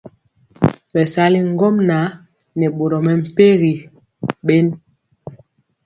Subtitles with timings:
[0.93, 2.05] Bɛsali ŋgomnaŋ
[2.57, 3.73] nɛ boro mɛmpegi
[4.45, 4.71] bɛnd.